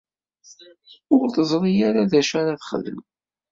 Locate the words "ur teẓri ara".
1.15-2.09